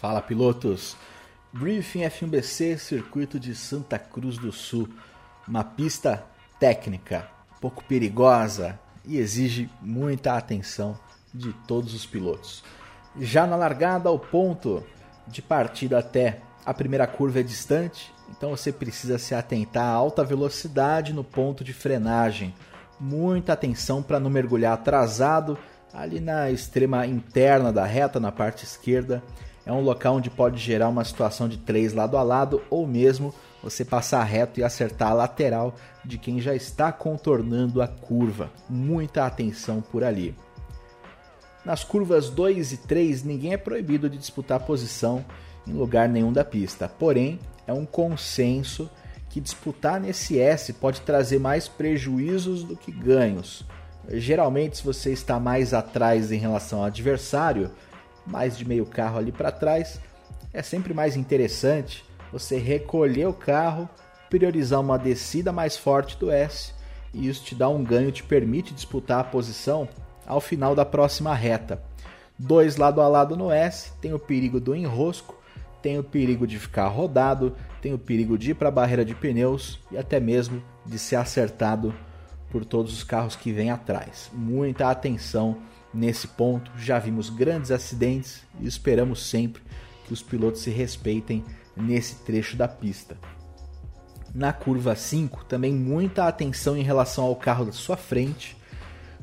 Fala 0.00 0.20
pilotos! 0.20 0.94
Briefing 1.50 2.00
F1BC 2.00 2.76
Circuito 2.76 3.40
de 3.40 3.54
Santa 3.54 3.98
Cruz 3.98 4.36
do 4.36 4.52
Sul. 4.52 4.90
Uma 5.48 5.64
pista 5.64 6.22
técnica, 6.60 7.26
pouco 7.62 7.82
perigosa 7.82 8.78
e 9.06 9.16
exige 9.16 9.70
muita 9.80 10.34
atenção 10.34 10.98
de 11.32 11.50
todos 11.66 11.94
os 11.94 12.04
pilotos. 12.04 12.62
Já 13.18 13.46
na 13.46 13.56
largada, 13.56 14.10
o 14.10 14.18
ponto 14.18 14.84
de 15.26 15.40
partida 15.40 15.98
até 15.98 16.40
a 16.66 16.74
primeira 16.74 17.06
curva 17.06 17.40
é 17.40 17.42
distante, 17.42 18.12
então 18.28 18.50
você 18.50 18.70
precisa 18.70 19.16
se 19.16 19.34
atentar 19.34 19.84
à 19.84 19.92
alta 19.92 20.22
velocidade 20.22 21.14
no 21.14 21.24
ponto 21.24 21.64
de 21.64 21.72
frenagem. 21.72 22.54
Muita 23.00 23.54
atenção 23.54 24.02
para 24.02 24.20
não 24.20 24.28
mergulhar 24.28 24.74
atrasado 24.74 25.56
ali 25.94 26.20
na 26.20 26.50
extrema 26.50 27.06
interna 27.06 27.72
da 27.72 27.86
reta, 27.86 28.20
na 28.20 28.30
parte 28.30 28.64
esquerda. 28.64 29.22
É 29.66 29.72
um 29.72 29.80
local 29.80 30.14
onde 30.14 30.30
pode 30.30 30.58
gerar 30.58 30.88
uma 30.88 31.04
situação 31.04 31.48
de 31.48 31.58
três 31.58 31.92
lado 31.92 32.16
a 32.16 32.22
lado 32.22 32.62
ou 32.70 32.86
mesmo 32.86 33.34
você 33.60 33.84
passar 33.84 34.22
reto 34.22 34.60
e 34.60 34.62
acertar 34.62 35.10
a 35.10 35.14
lateral 35.14 35.74
de 36.04 36.18
quem 36.18 36.40
já 36.40 36.54
está 36.54 36.92
contornando 36.92 37.82
a 37.82 37.88
curva. 37.88 38.48
Muita 38.70 39.26
atenção 39.26 39.82
por 39.82 40.04
ali. 40.04 40.36
Nas 41.64 41.82
curvas 41.82 42.30
2 42.30 42.72
e 42.72 42.76
3, 42.76 43.24
ninguém 43.24 43.54
é 43.54 43.56
proibido 43.56 44.08
de 44.08 44.16
disputar 44.16 44.60
posição 44.60 45.24
em 45.66 45.72
lugar 45.72 46.08
nenhum 46.08 46.32
da 46.32 46.44
pista. 46.44 46.88
Porém, 46.88 47.40
é 47.66 47.72
um 47.72 47.84
consenso 47.84 48.88
que 49.28 49.40
disputar 49.40 50.00
nesse 50.00 50.38
S 50.38 50.72
pode 50.74 51.00
trazer 51.00 51.40
mais 51.40 51.66
prejuízos 51.66 52.62
do 52.62 52.76
que 52.76 52.92
ganhos. 52.92 53.64
Geralmente, 54.08 54.76
se 54.76 54.84
você 54.84 55.12
está 55.12 55.40
mais 55.40 55.74
atrás 55.74 56.30
em 56.30 56.38
relação 56.38 56.78
ao 56.78 56.84
adversário, 56.84 57.72
mais 58.26 58.56
de 58.56 58.66
meio 58.66 58.86
carro 58.86 59.18
ali 59.18 59.32
para 59.32 59.52
trás, 59.52 60.00
é 60.52 60.62
sempre 60.62 60.94
mais 60.94 61.16
interessante 61.16 62.04
você 62.32 62.58
recolher 62.58 63.26
o 63.26 63.32
carro, 63.32 63.88
priorizar 64.28 64.80
uma 64.80 64.98
descida 64.98 65.52
mais 65.52 65.76
forte 65.76 66.16
do 66.16 66.30
S 66.30 66.72
e 67.14 67.28
isso 67.28 67.44
te 67.44 67.54
dá 67.54 67.68
um 67.68 67.82
ganho, 67.82 68.12
te 68.12 68.22
permite 68.22 68.74
disputar 68.74 69.20
a 69.20 69.24
posição 69.24 69.88
ao 70.26 70.40
final 70.40 70.74
da 70.74 70.84
próxima 70.84 71.34
reta. 71.34 71.82
Dois 72.38 72.76
lado 72.76 73.00
a 73.00 73.08
lado 73.08 73.36
no 73.36 73.50
S, 73.50 73.92
tem 74.00 74.12
o 74.12 74.18
perigo 74.18 74.60
do 74.60 74.74
enrosco, 74.74 75.34
tem 75.80 75.98
o 75.98 76.04
perigo 76.04 76.46
de 76.46 76.58
ficar 76.58 76.88
rodado, 76.88 77.54
tem 77.80 77.94
o 77.94 77.98
perigo 77.98 78.36
de 78.36 78.50
ir 78.50 78.54
para 78.54 78.68
a 78.68 78.72
barreira 78.72 79.04
de 79.04 79.14
pneus 79.14 79.80
e 79.90 79.96
até 79.96 80.20
mesmo 80.20 80.62
de 80.84 80.98
ser 80.98 81.16
acertado 81.16 81.94
por 82.50 82.64
todos 82.64 82.92
os 82.92 83.04
carros 83.04 83.36
que 83.36 83.52
vêm 83.52 83.70
atrás. 83.70 84.30
Muita 84.32 84.90
atenção 84.90 85.58
nesse 85.92 86.28
ponto. 86.28 86.70
Já 86.78 86.98
vimos 86.98 87.30
grandes 87.30 87.70
acidentes 87.70 88.42
e 88.60 88.66
esperamos 88.66 89.28
sempre 89.28 89.62
que 90.06 90.12
os 90.12 90.22
pilotos 90.22 90.62
se 90.62 90.70
respeitem 90.70 91.44
nesse 91.76 92.16
trecho 92.16 92.56
da 92.56 92.68
pista. 92.68 93.16
Na 94.34 94.52
curva 94.52 94.94
5, 94.94 95.44
também 95.46 95.72
muita 95.72 96.26
atenção 96.26 96.76
em 96.76 96.82
relação 96.82 97.24
ao 97.24 97.36
carro 97.36 97.64
da 97.64 97.72
sua 97.72 97.96
frente 97.96 98.56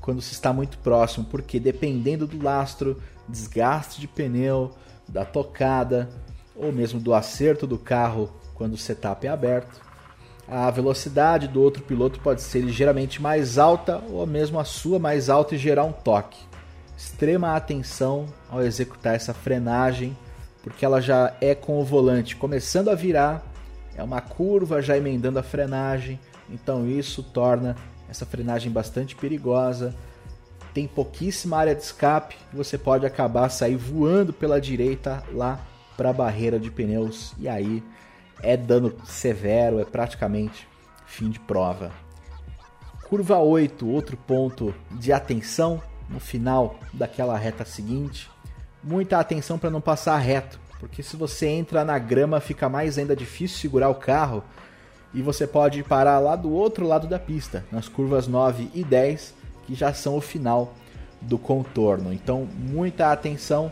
quando 0.00 0.22
se 0.22 0.32
está 0.32 0.52
muito 0.52 0.78
próximo, 0.78 1.26
porque 1.26 1.60
dependendo 1.60 2.26
do 2.26 2.42
lastro, 2.42 3.02
desgaste 3.28 4.00
de 4.00 4.08
pneu, 4.08 4.70
da 5.08 5.24
tocada 5.24 6.08
ou 6.56 6.72
mesmo 6.72 7.00
do 7.00 7.12
acerto 7.12 7.66
do 7.66 7.78
carro 7.78 8.30
quando 8.54 8.74
o 8.74 8.78
setup 8.78 9.26
é 9.26 9.30
aberto, 9.30 9.80
a 10.46 10.70
velocidade 10.70 11.46
do 11.46 11.62
outro 11.62 11.82
piloto 11.82 12.18
pode 12.20 12.42
ser 12.42 12.60
ligeiramente 12.60 13.22
mais 13.22 13.56
alta 13.56 14.02
ou 14.10 14.26
mesmo 14.26 14.58
a 14.58 14.64
sua 14.64 14.98
mais 14.98 15.30
alta 15.30 15.54
e 15.54 15.58
gerar 15.58 15.84
um 15.84 15.92
toque. 15.92 16.49
Extrema 17.00 17.56
atenção 17.56 18.26
ao 18.50 18.62
executar 18.62 19.14
essa 19.14 19.32
frenagem, 19.32 20.14
porque 20.62 20.84
ela 20.84 21.00
já 21.00 21.34
é 21.40 21.54
com 21.54 21.80
o 21.80 21.84
volante 21.84 22.36
começando 22.36 22.90
a 22.90 22.94
virar, 22.94 23.42
é 23.96 24.02
uma 24.02 24.20
curva 24.20 24.82
já 24.82 24.98
emendando 24.98 25.38
a 25.38 25.42
frenagem, 25.42 26.20
então 26.50 26.86
isso 26.86 27.22
torna 27.22 27.74
essa 28.06 28.26
frenagem 28.26 28.70
bastante 28.70 29.16
perigosa. 29.16 29.94
Tem 30.74 30.86
pouquíssima 30.86 31.56
área 31.56 31.74
de 31.74 31.80
escape, 31.80 32.36
você 32.52 32.76
pode 32.76 33.06
acabar 33.06 33.48
sair 33.48 33.76
voando 33.76 34.30
pela 34.30 34.60
direita 34.60 35.24
lá 35.32 35.58
para 35.96 36.10
a 36.10 36.12
barreira 36.12 36.60
de 36.60 36.70
pneus 36.70 37.32
e 37.38 37.48
aí 37.48 37.82
é 38.42 38.58
dano 38.58 38.94
severo, 39.06 39.80
é 39.80 39.86
praticamente 39.86 40.68
fim 41.06 41.30
de 41.30 41.40
prova. 41.40 41.90
Curva 43.08 43.38
8, 43.38 43.88
outro 43.88 44.18
ponto 44.18 44.74
de 44.92 45.14
atenção 45.14 45.82
no 46.10 46.20
final 46.20 46.78
daquela 46.92 47.38
reta 47.38 47.64
seguinte. 47.64 48.28
Muita 48.82 49.18
atenção 49.18 49.58
para 49.58 49.70
não 49.70 49.80
passar 49.80 50.18
reto, 50.18 50.58
porque 50.78 51.02
se 51.02 51.16
você 51.16 51.46
entra 51.46 51.84
na 51.84 51.98
grama 51.98 52.40
fica 52.40 52.68
mais 52.68 52.98
ainda 52.98 53.14
difícil 53.14 53.58
segurar 53.58 53.88
o 53.88 53.94
carro 53.94 54.42
e 55.14 55.22
você 55.22 55.46
pode 55.46 55.82
parar 55.82 56.18
lá 56.18 56.36
do 56.36 56.50
outro 56.50 56.86
lado 56.86 57.06
da 57.06 57.18
pista, 57.18 57.64
nas 57.70 57.88
curvas 57.88 58.26
9 58.26 58.70
e 58.74 58.84
10, 58.84 59.34
que 59.66 59.74
já 59.74 59.92
são 59.92 60.16
o 60.16 60.20
final 60.20 60.74
do 61.20 61.38
contorno. 61.38 62.12
Então, 62.12 62.48
muita 62.58 63.12
atenção 63.12 63.70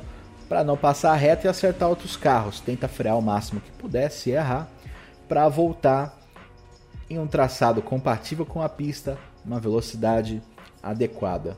para 0.48 0.64
não 0.64 0.76
passar 0.76 1.14
reto 1.14 1.46
e 1.46 1.48
acertar 1.48 1.88
outros 1.88 2.16
carros. 2.16 2.60
Tenta 2.60 2.88
frear 2.88 3.16
o 3.16 3.22
máximo 3.22 3.60
que 3.60 3.70
puder, 3.72 4.10
se 4.10 4.30
errar, 4.30 4.68
para 5.28 5.48
voltar 5.48 6.18
em 7.08 7.18
um 7.18 7.26
traçado 7.26 7.80
compatível 7.82 8.44
com 8.44 8.62
a 8.62 8.68
pista, 8.68 9.18
uma 9.44 9.60
velocidade 9.60 10.42
adequada. 10.82 11.56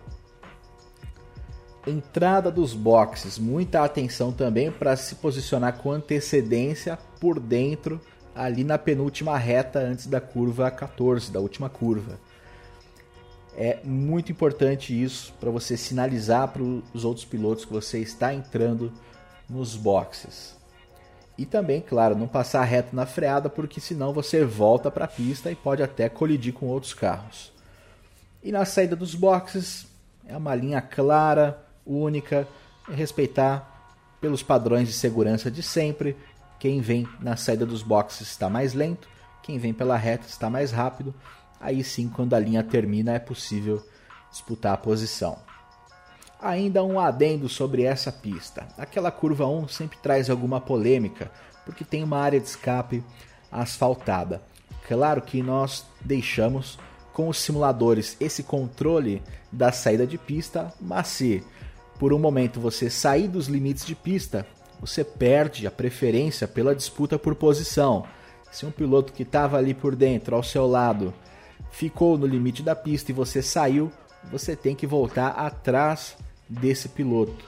Entrada 1.87 2.51
dos 2.51 2.75
boxes, 2.75 3.39
muita 3.39 3.83
atenção 3.83 4.33
também 4.33 4.71
para 4.71 4.95
se 4.97 5.15
posicionar 5.15 5.79
com 5.79 5.91
antecedência 5.91 6.99
por 7.19 7.41
dentro, 7.41 8.01
ali 8.35 8.65
na 8.65 8.77
penúltima 8.77 9.37
reta 9.39 9.79
antes 9.79 10.07
da 10.07 10.21
curva 10.21 10.71
14, 10.71 11.33
da 11.33 11.41
última 11.41 11.71
curva. 11.71 12.19
É 13.57 13.79
muito 13.83 14.31
importante 14.31 14.93
isso 14.93 15.33
para 15.41 15.51
você 15.51 15.77
sinalizar 15.77 16.49
para 16.49 16.63
os 16.63 17.05
outros 17.05 17.25
pilotos 17.25 17.65
que 17.65 17.73
você 17.73 17.99
está 17.99 18.33
entrando 18.33 18.93
nos 19.49 19.75
boxes. 19.75 20.57
E 21.37 21.47
também, 21.47 21.81
claro, 21.81 22.15
não 22.15 22.29
passar 22.29 22.63
reto 22.65 22.95
na 22.95 23.07
freada, 23.07 23.49
porque 23.49 23.81
senão 23.81 24.13
você 24.13 24.45
volta 24.45 24.91
para 24.91 25.07
a 25.07 25.09
pista 25.09 25.51
e 25.51 25.57
pode 25.57 25.83
até 25.83 26.09
colidir 26.09 26.53
com 26.53 26.67
outros 26.67 26.93
carros. 26.93 27.51
E 28.43 28.53
na 28.53 28.67
saída 28.67 28.95
dos 28.95 29.15
boxes, 29.15 29.87
é 30.27 30.37
uma 30.37 30.55
linha 30.55 30.83
clara, 30.83 31.70
única, 31.91 32.47
respeitar 32.89 33.95
pelos 34.21 34.43
padrões 34.43 34.89
de 34.89 34.95
segurança 34.95 35.51
de 35.51 35.63
sempre. 35.63 36.17
Quem 36.59 36.81
vem 36.81 37.09
na 37.21 37.37
saída 37.37 37.65
dos 37.65 37.83
boxes 37.83 38.29
está 38.29 38.49
mais 38.49 38.75
lento, 38.75 39.09
quem 39.43 39.59
vem 39.59 39.73
pela 39.73 39.97
reta 39.97 40.27
está 40.27 40.51
mais 40.51 40.71
rápido 40.71 41.15
aí 41.61 41.85
sim, 41.85 42.09
quando 42.09 42.35
a 42.35 42.41
linha 42.41 42.63
termina, 42.63 43.13
é 43.13 43.19
possível 43.19 43.85
disputar 44.31 44.73
a 44.73 44.79
posição. 44.79 45.39
Ainda 46.41 46.83
um 46.83 46.99
adendo 46.99 47.49
sobre 47.49 47.83
essa 47.83 48.11
pista. 48.11 48.67
Aquela 48.79 49.11
curva 49.11 49.47
1 49.47 49.69
sempre 49.69 49.99
traz 49.99 50.31
alguma 50.31 50.59
polêmica, 50.59 51.31
porque 51.67 51.85
tem 51.85 52.03
uma 52.03 52.19
área 52.19 52.41
de 52.41 52.47
escape 52.47 53.05
asfaltada. 53.53 54.43
Claro 54.89 55.21
que 55.21 55.43
nós 55.43 55.85
deixamos 56.01 56.79
com 57.13 57.29
os 57.29 57.37
simuladores 57.37 58.17
esse 58.19 58.43
controle 58.43 59.23
da 59.53 59.71
saída 59.71 60.07
de 60.07 60.17
pista, 60.17 60.73
mas 60.81 61.09
se 61.09 61.45
por 62.01 62.15
um 62.15 62.19
momento 62.19 62.59
você 62.59 62.89
sair 62.89 63.29
dos 63.29 63.47
limites 63.47 63.85
de 63.85 63.95
pista, 63.95 64.47
você 64.81 65.05
perde 65.05 65.67
a 65.67 65.71
preferência 65.71 66.49
pela 66.49 66.75
disputa 66.75 67.19
por 67.19 67.35
posição. 67.35 68.07
Se 68.51 68.65
um 68.65 68.71
piloto 68.71 69.13
que 69.13 69.23
estava 69.23 69.59
ali 69.59 69.75
por 69.75 69.95
dentro, 69.95 70.35
ao 70.35 70.43
seu 70.43 70.67
lado, 70.67 71.13
ficou 71.71 72.17
no 72.17 72.27
limite 72.27 72.63
da 72.63 72.75
pista 72.75 73.11
e 73.11 73.15
você 73.15 73.43
saiu, 73.43 73.93
você 74.33 74.57
tem 74.57 74.75
que 74.75 74.87
voltar 74.87 75.29
atrás 75.33 76.17
desse 76.49 76.89
piloto. 76.89 77.45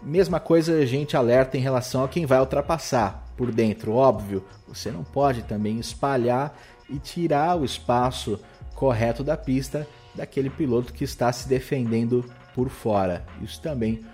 Mesma 0.00 0.38
coisa 0.38 0.74
a 0.74 0.86
gente 0.86 1.16
alerta 1.16 1.56
em 1.56 1.60
relação 1.60 2.04
a 2.04 2.08
quem 2.08 2.26
vai 2.26 2.38
ultrapassar 2.38 3.26
por 3.36 3.50
dentro, 3.50 3.92
óbvio. 3.92 4.44
Você 4.68 4.92
não 4.92 5.02
pode 5.02 5.42
também 5.42 5.80
espalhar 5.80 6.56
e 6.88 6.96
tirar 7.00 7.60
o 7.60 7.64
espaço 7.64 8.38
correto 8.76 9.24
da 9.24 9.36
pista 9.36 9.84
daquele 10.14 10.48
piloto 10.48 10.92
que 10.92 11.02
está 11.02 11.32
se 11.32 11.48
defendendo 11.48 12.24
por 12.56 12.68
fora. 12.68 13.24
Isso 13.40 13.60
também 13.60 14.04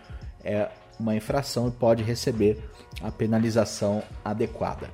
é 0.44 0.68
uma 1.00 1.16
infração 1.16 1.68
e 1.68 1.70
pode 1.70 2.02
receber 2.02 2.62
a 3.00 3.10
penalização 3.10 4.02
adequada. 4.22 4.90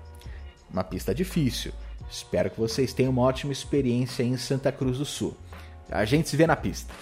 Uma 0.70 0.84
pista 0.84 1.12
difícil, 1.12 1.72
Espero 2.10 2.50
que 2.50 2.58
vocês 2.58 2.92
tenham 2.92 3.12
uma 3.12 3.22
ótima 3.22 3.52
experiência 3.52 4.22
em 4.22 4.36
Santa 4.36 4.72
Cruz 4.72 4.98
do 4.98 5.04
Sul. 5.04 5.36
A 5.90 6.04
gente 6.04 6.28
se 6.28 6.36
vê 6.36 6.46
na 6.46 6.56
pista. 6.56 6.92